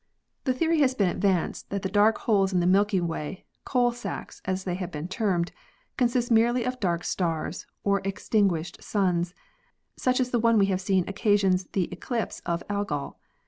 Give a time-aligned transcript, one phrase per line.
[0.45, 2.65] The theory has 2 9 o ASTRONOMY been advanced that the dark holes in the
[2.65, 5.51] Milky Way, "coal sacks" as they have been termed,
[5.95, 9.35] consist merely of dark stars or extinguished suns,
[9.95, 13.19] such as the one we have seen occasions the eclipse of Algol.